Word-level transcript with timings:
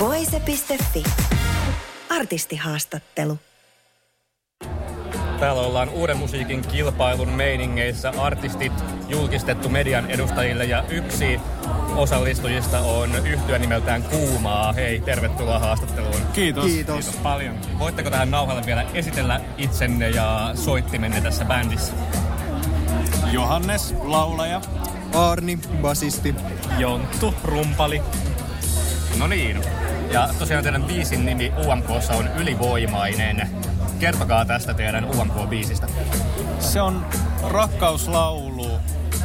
Voise.fi. 0.00 1.04
Artistihaastattelu. 2.10 3.38
Täällä 5.40 5.62
ollaan 5.62 5.88
uuden 5.88 6.16
musiikin 6.16 6.62
kilpailun 6.62 7.28
meiningeissä. 7.28 8.12
Artistit 8.18 8.72
julkistettu 9.08 9.68
median 9.68 10.10
edustajille 10.10 10.64
ja 10.64 10.84
yksi 10.88 11.40
osallistujista 11.96 12.80
on 12.80 13.26
yhtyä 13.26 13.58
nimeltään 13.58 14.02
Kuumaa. 14.02 14.72
Hei, 14.72 15.00
tervetuloa 15.00 15.58
haastatteluun. 15.58 16.26
Kiitos. 16.32 16.64
Kiitos. 16.64 17.04
Kiitos 17.04 17.20
paljon. 17.22 17.58
Voitteko 17.78 18.10
tähän 18.10 18.30
nauhalle 18.30 18.62
vielä 18.66 18.86
esitellä 18.94 19.40
itsenne 19.58 20.10
ja 20.10 20.50
soittimenne 20.54 21.20
tässä 21.20 21.44
bändissä? 21.44 21.92
Johannes, 23.32 23.94
laulaja. 24.02 24.60
Arni, 25.14 25.58
basisti. 25.82 26.34
Jonttu, 26.78 27.34
rumpali. 27.44 28.02
No 29.18 29.26
niin. 29.26 29.79
Ja 30.10 30.28
tosiaan 30.38 30.62
teidän 30.62 30.82
biisin 30.82 31.26
nimi 31.26 31.52
UMKssa 31.66 32.12
on 32.14 32.28
Ylivoimainen. 32.36 33.48
Kertokaa 34.00 34.44
tästä 34.44 34.74
teidän 34.74 35.04
UMK-biisistä. 35.04 35.86
Se 36.58 36.80
on 36.80 37.06
rakkauslaulu, 37.48 38.70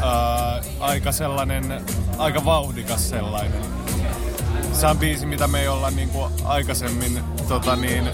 ää, 0.02 0.62
aika 0.80 1.12
sellainen, 1.12 1.82
aika 2.18 2.46
vauhdikas 2.46 3.10
sellainen. 3.10 3.62
Se 4.74 4.88
on 4.88 4.98
biisi, 4.98 5.26
mitä 5.26 5.48
me 5.48 5.60
ei 5.60 5.68
olla 5.68 5.92
niinku 5.92 6.28
aikaisemmin 6.44 7.20
tota 7.48 7.76
niin, 7.76 8.10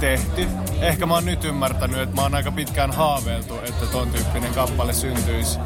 tehty. 0.00 0.48
Ehkä 0.80 1.06
mä 1.06 1.14
oon 1.14 1.24
nyt 1.24 1.44
ymmärtänyt, 1.44 2.00
että 2.00 2.16
mä 2.16 2.22
oon 2.22 2.34
aika 2.34 2.52
pitkään 2.52 2.90
haaveiltu, 2.90 3.58
että 3.58 3.86
ton 3.92 4.10
tyyppinen 4.10 4.54
kappale 4.54 4.92
syntyisi 4.92 5.58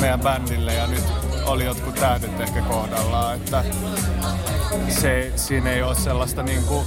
meidän 0.00 0.20
bändille 0.20 0.74
ja 0.74 0.86
nyt 0.86 1.33
oli 1.46 1.64
jotkut 1.64 1.94
tähdet 1.94 2.40
ehkä 2.40 2.62
kohdallaan, 2.62 3.36
että 3.36 3.64
se, 4.88 5.32
siinä 5.36 5.70
ei 5.70 5.82
ole 5.82 5.94
sellaista 5.94 6.42
niinku, 6.42 6.84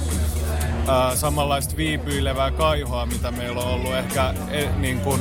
ää, 0.88 1.16
samanlaista 1.16 1.76
viipyilevää 1.76 2.50
kaihoa, 2.50 3.06
mitä 3.06 3.30
meillä 3.30 3.60
on 3.60 3.74
ollut 3.74 3.94
ehkä 3.94 4.34
e, 4.50 4.66
niin 4.76 5.00
kuin 5.00 5.20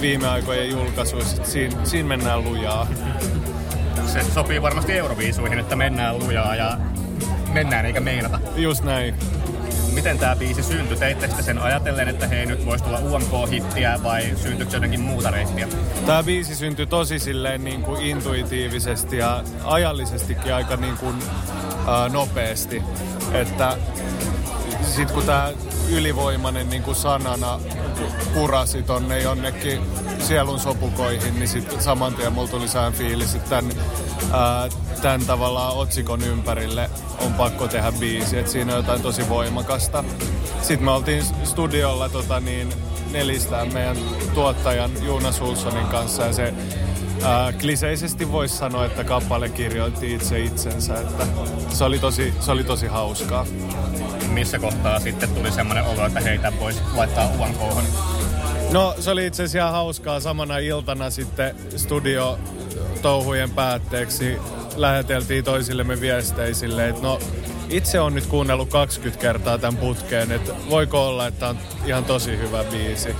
viime 0.00 0.28
aikojen 0.28 0.70
julkaisuissa. 0.70 1.44
Siinä, 1.44 1.84
siinä 1.84 2.08
mennään 2.08 2.44
lujaa. 2.44 2.86
Se 4.06 4.24
sopii 4.34 4.62
varmasti 4.62 4.92
Euroviisuihin, 4.92 5.58
että 5.58 5.76
mennään 5.76 6.18
lujaa 6.18 6.56
ja 6.56 6.78
mennään 7.52 7.86
eikä 7.86 8.00
meinata. 8.00 8.40
Just 8.56 8.84
näin. 8.84 9.14
Miten 9.98 10.18
tämä 10.18 10.36
biisi 10.36 10.62
syntyi? 10.62 10.96
Teittekö 10.96 11.34
te 11.34 11.42
sen 11.42 11.58
ajatellen, 11.58 12.08
että 12.08 12.26
hei 12.26 12.46
nyt 12.46 12.66
voisi 12.66 12.84
tulla 12.84 12.98
UMK-hittiä 12.98 14.02
vai 14.02 14.22
syntyykö 14.36 14.76
jotenkin 14.76 15.00
muuta 15.00 15.30
reittiä? 15.30 15.68
Tämä 16.06 16.22
biisi 16.22 16.54
syntyi 16.54 16.86
tosi 16.86 17.18
silleen 17.18 17.64
niin 17.64 17.82
kuin 17.82 18.02
intuitiivisesti 18.02 19.16
ja 19.16 19.44
ajallisestikin 19.64 20.54
aika 20.54 20.76
niin 20.76 20.96
kuin, 20.96 21.16
ää, 21.86 22.08
nopeasti. 22.08 22.82
Että 23.32 23.76
sit 24.82 25.10
kun 25.10 25.22
tämä 25.22 25.52
ylivoimainen 25.90 26.70
niin 26.70 26.82
kuin 26.82 26.96
sanana 26.96 27.60
purasi 28.34 28.82
tonne 28.82 29.22
jonnekin 29.22 29.80
sielun 30.18 30.60
sopukoihin, 30.60 31.34
niin 31.34 31.48
sit 31.48 31.80
saman 31.80 32.14
tien 32.14 32.32
mulla 32.32 32.48
tuli 32.48 32.68
sään 32.68 32.92
fiilis, 32.92 33.34
että 33.34 33.48
tämän, 33.48 33.72
ää, 34.32 34.68
tämän 35.02 35.26
tavallaan 35.26 35.76
otsikon 35.76 36.22
ympärille 36.22 36.90
on 37.20 37.34
pakko 37.34 37.68
tehdä 37.68 37.92
biisi, 37.92 38.38
että 38.38 38.52
siinä 38.52 38.72
on 38.72 38.78
jotain 38.78 39.02
tosi 39.02 39.28
voimakasta. 39.28 40.04
Sitten 40.62 40.84
me 40.84 40.90
oltiin 40.90 41.24
studiolla 41.44 42.08
tota 42.08 42.40
niin, 42.40 42.72
nelistään 43.12 43.72
meidän 43.72 43.96
tuottajan 44.34 44.90
Juuna 45.02 45.32
Sulsonin 45.32 45.86
kanssa 45.86 46.22
ja 46.22 46.32
se 46.32 46.54
ää, 47.22 47.52
kliseisesti 47.52 48.32
voisi 48.32 48.56
sanoa, 48.56 48.84
että 48.84 49.04
kappale 49.04 49.48
kirjoitti 49.48 50.14
itse 50.14 50.40
itsensä, 50.40 51.00
että 51.00 51.26
se 51.70 51.84
oli 51.84 51.98
tosi, 51.98 52.34
se 52.40 52.50
oli 52.50 52.64
tosi 52.64 52.86
hauskaa. 52.86 53.46
Missä 54.32 54.58
kohtaa 54.58 55.00
sitten 55.00 55.28
tuli 55.28 55.52
semmoinen 55.52 55.84
olo, 55.84 56.06
että 56.06 56.20
heitä 56.20 56.52
voisi 56.60 56.80
laittaa 56.94 57.30
UMK-hon? 57.38 57.84
No 58.72 58.94
se 58.98 59.10
oli 59.10 59.26
itse 59.26 59.42
asiassa 59.42 59.70
hauskaa. 59.70 60.20
Samana 60.20 60.58
iltana 60.58 61.10
sitten 61.10 61.56
studio 61.76 62.38
touhujen 63.02 63.50
päätteeksi 63.50 64.38
läheteltiin 64.76 65.44
toisillemme 65.44 66.00
viesteisille, 66.00 66.88
että 66.88 67.02
no 67.02 67.18
itse 67.70 68.00
on 68.00 68.14
nyt 68.14 68.26
kuunnellut 68.26 68.68
20 68.68 69.20
kertaa 69.20 69.58
tämän 69.58 69.76
putkeen, 69.80 70.32
että 70.32 70.52
voiko 70.70 71.08
olla, 71.08 71.26
että 71.26 71.48
on 71.48 71.58
ihan 71.86 72.04
tosi 72.04 72.38
hyvä 72.38 72.64
biisi. 72.64 73.16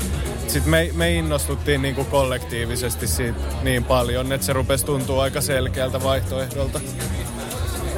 Sitten 0.47 0.71
me, 0.71 0.91
me 0.95 1.13
innostuttiin 1.13 1.83
niin 1.83 1.95
kuin 1.95 2.07
kollektiivisesti 2.07 3.07
siitä 3.07 3.39
niin 3.63 3.85
paljon, 3.85 4.33
että 4.33 4.47
se 4.47 4.53
rupesi 4.53 4.87
tuntua 4.87 5.23
aika 5.23 5.41
selkeältä 5.41 6.03
vaihtoehdolta. 6.03 6.81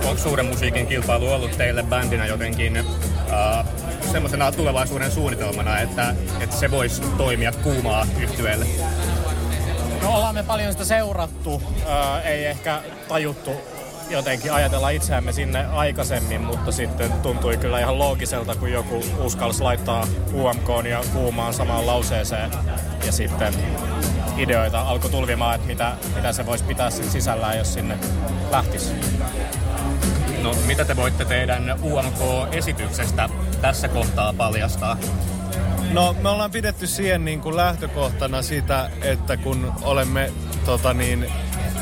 Onko 0.04 0.22
suuren 0.22 0.46
musiikin 0.46 0.86
kilpailu 0.86 1.32
ollut 1.32 1.58
teille 1.58 1.82
bändinä 1.82 2.26
jotenkin 2.26 2.80
uh, 2.80 3.66
semmoisena 4.12 4.52
tulevaisuuden 4.52 5.10
suunnitelmana, 5.10 5.80
että, 5.80 6.14
että 6.40 6.56
se 6.56 6.70
voisi 6.70 7.02
toimia 7.16 7.52
kuumaa 7.52 8.06
yhtyeelle? 8.20 8.66
No 10.02 10.14
ollaan 10.14 10.34
me 10.34 10.42
paljon 10.42 10.72
sitä 10.72 10.84
seurattu, 10.84 11.62
ää, 11.86 12.22
ei 12.22 12.46
ehkä 12.46 12.82
tajuttu 13.08 13.50
jotenkin 14.10 14.52
ajatella 14.52 14.90
itseämme 14.90 15.32
sinne 15.32 15.66
aikaisemmin, 15.66 16.40
mutta 16.40 16.72
sitten 16.72 17.12
tuntui 17.12 17.56
kyllä 17.56 17.80
ihan 17.80 17.98
loogiselta, 17.98 18.54
kun 18.54 18.72
joku 18.72 19.04
uskalsi 19.18 19.62
laittaa 19.62 20.06
UMK 20.34 20.68
ja 20.90 21.04
kuumaan 21.12 21.54
samaan 21.54 21.86
lauseeseen 21.86 22.50
ja 23.06 23.12
sitten 23.12 23.54
ideoita 24.36 24.80
alkoi 24.80 25.10
tulvimaan, 25.10 25.54
että 25.54 25.66
mitä, 25.66 25.92
mitä 26.14 26.32
se 26.32 26.46
voisi 26.46 26.64
pitää 26.64 26.90
sit 26.90 27.10
sisällään, 27.10 27.58
jos 27.58 27.74
sinne 27.74 27.98
lähtisi. 28.50 28.92
No 30.42 30.54
mitä 30.66 30.84
te 30.84 30.96
voitte 30.96 31.24
teidän 31.24 31.74
UMK-esityksestä 31.82 33.28
tässä 33.60 33.88
kohtaa 33.88 34.32
paljastaa? 34.32 34.96
No 35.92 36.16
me 36.22 36.28
ollaan 36.28 36.50
pidetty 36.50 36.86
siihen 36.86 37.24
niin 37.24 37.40
kuin 37.40 37.56
lähtökohtana 37.56 38.42
sitä, 38.42 38.90
että 39.02 39.36
kun 39.36 39.72
olemme 39.82 40.32
tota 40.64 40.94
niin, 40.94 41.32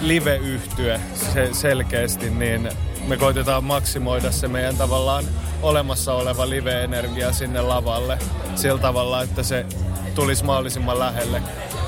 live-yhtye 0.01 1.01
se 1.15 1.49
selkeästi, 1.55 2.31
niin 2.31 2.69
me 3.09 3.17
koitetaan 3.17 3.65
maksimoida 3.65 4.33
se 4.33 4.49
meidän 4.49 4.77
tavallaan 4.77 5.25
olemassa 5.63 6.15
oleva 6.15 6.49
live-energia 6.49 7.33
sinne 7.33 7.61
lavalle 7.63 8.19
sillä 8.55 8.79
tavalla, 8.79 9.23
että 9.23 9.43
se 9.43 9.67
tulisi 10.15 10.45
mahdollisimman 10.45 10.99
lähelle 10.99 11.43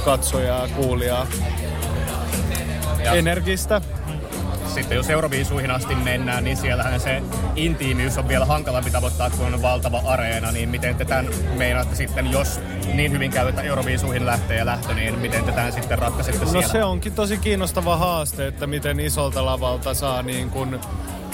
katsojaa, 0.05 0.69
kuulijaa. 0.69 1.27
Ja- 3.05 3.13
Energistä. 3.13 3.81
Sitten 4.71 4.97
jos 4.97 5.11
Euroviisuihin 5.11 5.71
asti 5.71 5.95
mennään, 5.95 6.45
niin 6.45 6.57
siellähän 6.57 7.01
se 7.01 7.23
intiimiys 7.57 8.19
on 8.19 8.29
vielä 8.29 8.45
hankalampi 8.45 8.91
tavoittaa, 8.91 9.31
kun 9.31 9.55
on 9.55 9.63
valtava 9.63 10.03
areena. 10.05 10.53
Niin 10.53 10.69
miten 10.69 10.97
te 10.97 11.05
tämän 11.05 11.29
meinaatte 11.57 11.97
sitten, 11.97 12.31
jos 12.31 12.61
niin 12.95 13.13
hyvin 13.13 13.31
käy, 13.31 13.49
että 13.49 13.63
Euroviisuihin 13.63 14.27
lähtee 14.27 14.59
ja 14.59 14.67
lähtö, 14.67 14.95
niin 14.95 15.19
miten 15.19 15.45
te 15.45 15.53
tämän 15.53 15.73
sitten 15.73 15.99
ratkaisette 15.99 16.45
No 16.45 16.51
siellä? 16.51 16.69
se 16.69 16.85
onkin 16.85 17.13
tosi 17.13 17.39
kiinnostava 17.39 17.97
haaste, 17.97 18.47
että 18.47 18.67
miten 18.67 19.01
isolta 19.01 19.45
lavalta 19.45 19.95
saa 19.95 20.23
niin 20.23 20.51
kuin, 20.51 20.79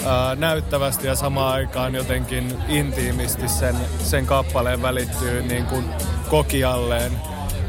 ää, 0.05 0.35
näyttävästi 0.35 1.07
ja 1.07 1.15
samaan 1.15 1.53
aikaan 1.53 1.95
jotenkin 1.95 2.53
intiimisti 2.67 3.47
sen, 3.47 3.75
sen 3.99 4.25
kappaleen 4.25 4.81
välittyy 4.81 5.41
niin 5.41 5.65
kuin 5.65 5.85
kokialleen. 6.29 7.11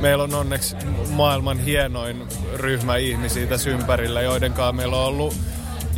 Meillä 0.00 0.24
on 0.24 0.34
onneksi 0.34 0.76
maailman 1.10 1.58
hienoin 1.58 2.22
ryhmä 2.54 2.96
ihmisiä 2.96 3.46
tässä 3.46 3.70
ympärillä, 3.70 4.20
joiden 4.22 4.52
kanssa 4.52 4.72
meillä 4.72 4.96
on 4.96 5.04
ollut 5.04 5.34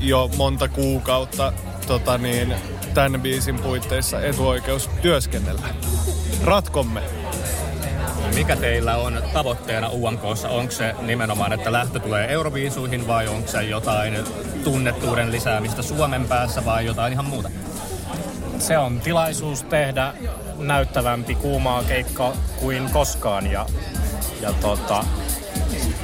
jo 0.00 0.30
monta 0.36 0.68
kuukautta 0.68 1.52
tota 1.86 2.18
niin, 2.18 2.54
tämän 2.94 3.20
biisin 3.20 3.58
puitteissa 3.58 4.20
etuoikeus 4.20 4.90
työskennellä. 5.02 5.68
Ratkomme. 6.44 7.02
Mikä 8.34 8.56
teillä 8.56 8.96
on 8.96 9.22
tavoitteena 9.32 9.88
UMKssa? 9.88 10.48
Onko 10.48 10.72
se 10.72 10.94
nimenomaan, 11.00 11.52
että 11.52 11.72
lähtö 11.72 12.00
tulee 12.00 12.32
Euroviisuihin 12.32 13.06
vai 13.06 13.28
onko 13.28 13.48
se 13.48 13.62
jotain 13.62 14.18
tunnettuuden 14.64 15.32
lisäämistä 15.32 15.82
Suomen 15.82 16.28
päässä 16.28 16.64
vai 16.64 16.86
jotain 16.86 17.12
ihan 17.12 17.24
muuta? 17.24 17.50
Se 18.58 18.78
on 18.78 19.00
tilaisuus 19.00 19.62
tehdä 19.62 20.14
näyttävämpi 20.58 21.34
kuumaa 21.34 21.82
keikka 21.82 22.32
kuin 22.60 22.90
koskaan 22.92 23.46
ja, 23.46 23.66
ja 24.40 24.52
tota, 24.52 25.04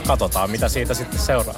katsotaan 0.06 0.50
mitä 0.50 0.68
siitä 0.68 0.94
sitten 0.94 1.18
seuraa. 1.18 1.54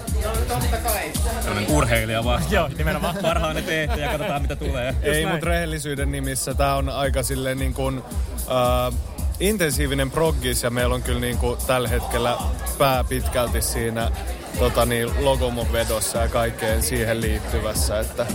Sellainen 1.40 1.70
urheilija 1.70 2.24
vaan. 2.24 2.42
Joo, 2.50 2.68
nimenomaan. 2.78 3.16
Parhaanne 3.22 3.62
teette 3.62 4.00
ja 4.00 4.10
katsotaan 4.10 4.42
mitä 4.42 4.56
tulee. 4.56 4.94
Ei, 5.02 5.26
mutta 5.26 5.46
rehellisyyden 5.46 6.12
nimissä 6.12 6.54
tämä 6.54 6.74
on 6.74 6.88
aika 6.88 7.22
silleen 7.22 7.58
niin 7.58 7.74
kuin, 7.74 7.98
uh, 7.98 8.94
intensiivinen 9.40 10.10
proggis 10.10 10.62
ja 10.62 10.70
meillä 10.70 10.94
on 10.94 11.02
kyllä 11.02 11.20
niin 11.20 11.38
kuin 11.38 11.58
tällä 11.66 11.88
hetkellä 11.88 12.36
pää 12.78 13.04
pitkälti 13.04 13.62
siinä 13.62 14.10
tota 14.58 14.84
niin, 14.84 15.24
logomon 15.24 15.72
vedossa 15.72 16.18
ja 16.18 16.28
kaikkeen 16.28 16.82
siihen 16.82 17.20
liittyvässä, 17.20 18.00
että 18.00 18.26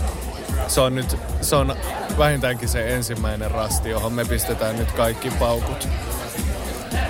se 0.68 0.80
on 0.80 0.94
nyt, 0.94 1.16
se 1.40 1.56
on 1.56 1.76
vähintäänkin 2.18 2.68
se 2.68 2.94
ensimmäinen 2.94 3.50
rasti, 3.50 3.90
johon 3.90 4.12
me 4.12 4.24
pistetään 4.24 4.76
nyt 4.76 4.92
kaikki 4.92 5.30
paukut. 5.30 5.88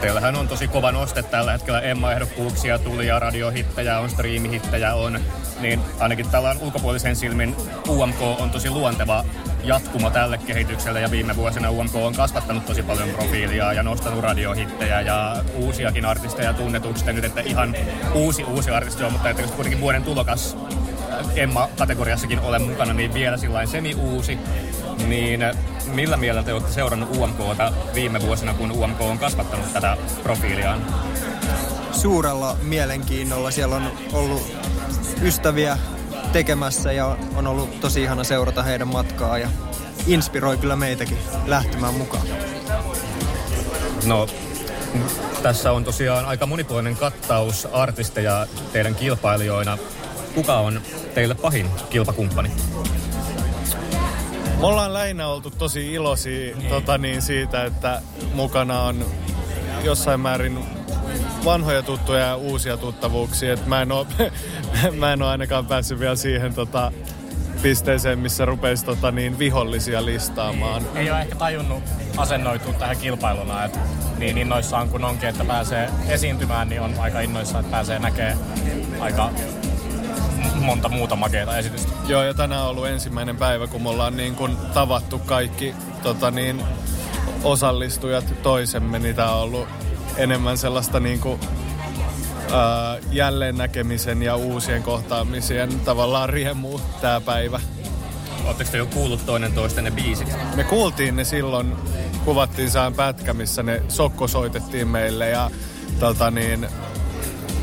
Teillähän 0.04 0.36
on 0.36 0.48
tosi 0.48 0.68
kova 0.68 0.92
noste 0.92 1.22
tällä 1.22 1.52
hetkellä. 1.52 1.80
Emma-ehdokkuuksia 1.80 2.78
tuli 2.78 3.06
ja 3.06 3.18
radiohittejä 3.18 3.98
on, 3.98 4.10
striimihittejä 4.10 4.94
on. 4.94 5.20
Niin 5.60 5.80
ainakin 6.00 6.30
tällä 6.30 6.56
ulkopuolisen 6.60 7.16
silmin 7.16 7.56
UMK 7.88 8.20
on 8.38 8.50
tosi 8.50 8.70
luonteva 8.70 9.24
jatkumo 9.62 10.10
tälle 10.10 10.38
kehitykselle 10.38 11.00
ja 11.00 11.10
viime 11.10 11.36
vuosina 11.36 11.70
UMK 11.70 11.94
on 11.94 12.14
kasvattanut 12.14 12.66
tosi 12.66 12.82
paljon 12.82 13.08
profiilia 13.08 13.72
ja 13.72 13.82
nostanut 13.82 14.20
radiohittejä 14.20 15.00
ja 15.00 15.36
uusiakin 15.54 16.04
artisteja 16.04 16.54
tunnetuksi. 16.54 17.12
Nyt 17.12 17.24
että 17.24 17.40
ihan 17.40 17.76
uusi 18.14 18.44
uusi 18.44 18.70
artisti 18.70 19.04
on, 19.04 19.12
mutta 19.12 19.30
että 19.30 19.42
kuitenkin 19.42 19.80
vuoden 19.80 20.02
tulokas 20.02 20.56
Emma-kategoriassakin 21.36 22.40
ole 22.40 22.58
mukana, 22.58 22.92
niin 22.92 23.14
vielä 23.14 23.36
semi-uusi. 23.66 24.38
Niin 25.06 25.41
millä 25.87 26.17
mielellä 26.17 26.43
te 26.43 26.52
olette 26.52 26.73
seurannut 26.73 27.17
UMKta 27.17 27.73
viime 27.94 28.20
vuosina, 28.20 28.55
kun 28.55 28.70
UMK 28.70 29.00
on 29.00 29.19
kasvattanut 29.19 29.73
tätä 29.73 29.96
profiiliaan? 30.23 30.87
Suurella 31.93 32.56
mielenkiinnolla. 32.62 33.50
Siellä 33.50 33.76
on 33.76 33.93
ollut 34.12 34.52
ystäviä 35.23 35.79
tekemässä 36.32 36.93
ja 36.93 37.17
on 37.37 37.46
ollut 37.46 37.81
tosi 37.81 38.02
ihana 38.02 38.25
seurata 38.25 38.62
heidän 38.62 38.88
matkaa 38.88 39.38
ja 39.38 39.49
inspiroi 40.06 40.56
kyllä 40.56 40.76
meitäkin 40.76 41.19
lähtemään 41.47 41.94
mukaan. 41.94 42.26
No, 44.06 44.26
tässä 45.43 45.73
on 45.73 45.85
tosiaan 45.85 46.25
aika 46.25 46.47
monipuolinen 46.47 46.97
kattaus 46.97 47.69
artisteja 47.73 48.47
teidän 48.73 48.94
kilpailijoina. 48.94 49.79
Kuka 50.35 50.58
on 50.58 50.81
teille 51.14 51.35
pahin 51.35 51.70
kilpakumppani? 51.90 52.50
Me 54.64 54.69
ollaan 54.69 54.93
lähinnä 54.93 55.26
oltu 55.26 55.50
tosi 55.50 55.93
iloisia 55.93 56.56
niin. 56.56 56.69
tota 56.69 56.99
niin, 56.99 57.22
siitä, 57.22 57.64
että 57.64 58.02
mukana 58.34 58.82
on 58.82 59.05
jossain 59.82 60.20
määrin 60.20 60.58
vanhoja 61.44 61.82
tuttuja 61.82 62.19
ja 62.19 62.37
uusia 62.37 62.76
tuttavuuksia. 62.76 63.52
Et 63.52 63.66
mä, 63.66 63.82
en 63.82 63.93
oo, 63.93 64.06
mä 65.00 65.12
en 65.12 65.22
oo 65.22 65.28
ainakaan 65.28 65.66
päässyt 65.66 66.00
vielä 66.00 66.16
siihen 66.16 66.55
tota, 66.55 66.93
pisteeseen, 67.62 68.19
missä 68.19 68.44
rupeisi 68.44 68.84
tota, 68.84 69.11
niin, 69.11 69.38
vihollisia 69.38 70.05
listaamaan. 70.05 70.82
Niin. 70.82 70.96
Ei 70.96 71.11
ole 71.11 71.20
ehkä 71.20 71.34
tajunnut 71.34 71.82
asennoitua 72.16 72.72
tähän 72.72 72.96
kilpailuna, 72.96 73.64
että 73.64 73.78
niin 74.19 74.38
innoissaan 74.38 74.88
kun 74.88 75.05
onkin, 75.05 75.28
että 75.28 75.44
pääsee 75.44 75.90
esiintymään, 76.08 76.69
niin 76.69 76.81
on 76.81 76.94
aika 76.99 77.20
innoissaan, 77.20 77.64
että 77.64 77.76
pääsee 77.76 77.99
näkemään 77.99 78.38
aika 79.00 79.31
monta 80.64 80.88
muuta 80.88 81.16
makeita 81.16 81.58
esitystä. 81.58 81.93
Joo, 82.06 82.22
ja 82.22 82.34
tänään 82.34 82.62
on 82.62 82.69
ollut 82.69 82.87
ensimmäinen 82.87 83.37
päivä, 83.37 83.66
kun 83.66 83.82
me 83.82 83.88
ollaan 83.88 84.16
niin 84.16 84.34
kuin 84.34 84.56
tavattu 84.75 85.19
kaikki 85.19 85.75
tota 86.02 86.31
niin, 86.31 86.62
osallistujat 87.44 88.43
toisemme, 88.43 88.99
niin 88.99 89.16
tämä 89.16 89.34
on 89.34 89.43
ollut 89.43 89.69
enemmän 90.16 90.58
sellaista 90.58 91.00
niin 91.00 91.20
kuin, 91.20 91.40
ää, 92.52 92.96
jälleen 93.11 93.58
näkemisen 93.58 94.22
ja 94.22 94.37
uusien 94.37 94.82
kohtaamisien 94.82 95.81
tavallaan 95.81 96.28
riemu 96.28 96.81
tämä 97.00 97.20
päivä. 97.20 97.61
Oletteko 98.44 98.70
te 98.70 98.78
jo 98.78 98.87
kuullut 98.87 99.26
toinen 99.26 99.52
toisten 99.52 99.84
ne 99.84 99.90
biisit? 99.90 100.28
Me 100.55 100.64
kuultiin 100.64 101.16
ne 101.16 101.25
silloin, 101.25 101.76
kuvattiin 102.25 102.70
sään 102.70 102.94
pätkä, 102.94 103.34
missä 103.34 103.62
ne 103.62 103.82
sokko 103.88 104.28
soitettiin 104.28 104.88
meille 104.88 105.28
ja 105.28 105.50
tota 106.00 106.31
niin, 106.31 106.69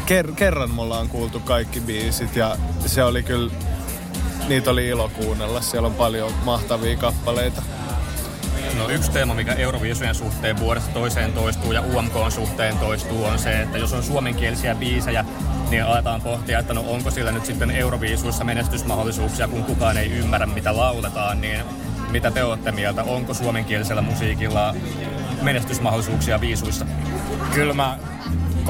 ker- 0.06 0.36
kerran 0.36 0.70
mulla 0.70 1.00
on 1.00 1.10
kuultu 1.10 1.40
kaikki 1.40 1.80
biisit 1.80 2.36
ja 2.36 2.58
se 2.86 3.04
oli 3.04 3.24
kyllä, 3.24 3.52
niitä 4.48 4.72
oli 4.72 4.88
ilo 4.88 5.10
kuunnella. 5.10 5.62
Siellä 5.62 5.88
on 5.88 5.96
paljon 5.96 6.32
mahtavia 6.46 6.98
kappaleita. 6.98 7.62
No 8.78 8.90
yksi 8.90 9.12
teema, 9.12 9.34
mikä 9.34 9.54
Euroviisujen 9.54 10.16
suhteen 10.16 10.60
vuodesta 10.60 10.92
toiseen 10.94 11.34
toistuu 11.34 11.72
ja 11.72 11.82
UMK 11.82 12.14
suhteen 12.30 12.78
toistuu, 12.78 13.26
on 13.26 13.40
se, 13.40 13.62
että 13.62 13.78
jos 13.78 13.94
on 13.94 14.04
suomenkielisiä 14.04 14.76
biisejä, 14.76 15.26
niin 15.70 15.84
aletaan 15.84 16.22
pohtia, 16.22 16.60
että 16.60 16.74
no 16.74 16.84
onko 16.88 17.12
sillä 17.12 17.32
nyt 17.32 17.46
sitten 17.46 17.72
Euroviisuissa 17.72 18.44
menestysmahdollisuuksia, 18.44 19.48
kun 19.48 19.64
kukaan 19.64 19.98
ei 19.98 20.12
ymmärrä, 20.12 20.48
mitä 20.48 20.78
lauletaan, 20.78 21.42
niin 21.42 21.60
mitä 22.12 22.32
te 22.32 22.44
olette 22.44 22.72
mieltä? 22.72 23.04
Onko 23.04 23.34
suomenkielisellä 23.34 24.02
musiikilla 24.02 24.76
menestysmahdollisuuksia 25.42 26.42
viisuissa? 26.42 26.86
Kyllä 27.54 27.74
mä 27.74 27.98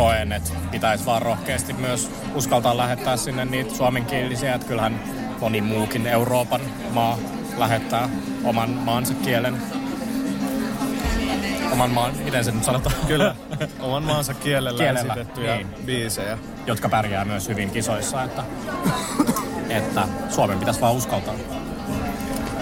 koen, 0.02 0.32
että 0.32 0.52
pitäisi 0.72 1.06
vaan 1.06 1.22
rohkeasti 1.22 1.74
myös 1.74 2.12
uskaltaa 2.36 2.78
lähettää 2.78 3.18
sinne 3.18 3.46
niitä 3.46 3.76
suomenkielisiä, 3.76 4.56
että 4.56 4.68
kyllähän 4.68 5.00
moni 5.40 5.62
muukin 5.62 6.08
Euroopan 6.08 6.62
maa 6.94 7.18
lähettää 7.58 8.10
oman 8.44 8.70
maansa 8.70 9.14
kielen 9.14 9.58
oman 11.72 11.92
maan, 11.92 12.14
miten 12.24 12.46
se 12.46 12.52
nyt 12.52 12.64
sanotaan? 12.64 12.96
Kyllä, 13.08 13.36
oman 13.80 14.04
maansa 14.04 14.34
kielellä, 14.34 14.78
kielellä 14.78 15.14
esitettyjä 15.14 15.56
niin. 15.56 15.68
biisejä. 15.86 16.38
Jotka 16.66 16.90
pärjää 16.90 17.26
myös 17.26 17.50
hyvin 17.50 17.70
kisoissa, 17.70 18.24
että, 18.24 18.44
että 19.70 20.08
Suomen 20.30 20.60
pitäisi 20.60 20.82
vaan 20.82 20.94
uskaltaa. 20.94 21.61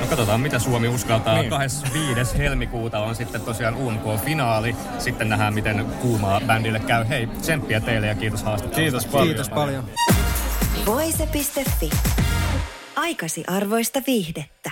Katsotaan, 0.10 0.42
mitä 0.42 0.60
Suomi 0.60 0.88
uskaltaa. 0.88 1.38
Niin. 1.38 1.50
25. 1.50 2.38
helmikuuta 2.38 3.00
on 3.00 3.16
sitten 3.16 3.42
tosiaan 3.42 3.76
UMK-finaali. 3.76 4.76
Sitten 5.00 5.30
nähdään, 5.30 5.54
miten 5.54 5.86
kuumaa 6.02 6.42
bändille 6.48 6.80
käy. 6.80 7.06
Hei, 7.10 7.28
tsemppiä 7.28 7.80
teille 7.80 8.08
ja 8.08 8.16
kiitos 8.16 8.44
haastattelusta. 8.44 8.82
Kiitos 8.82 9.06
paljon. 9.06 9.28
Kiitos 9.28 9.50
paljon. 9.50 9.86
Voise.fi. 10.86 11.90
Aikasi 12.96 13.44
arvoista 13.48 14.02
viihdettä. 14.08 14.72